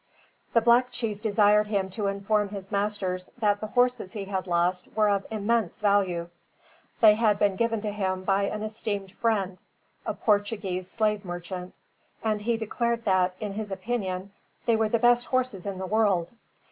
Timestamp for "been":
7.37-7.55